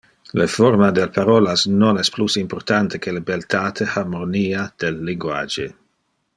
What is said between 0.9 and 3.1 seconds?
del parolas non es plus importante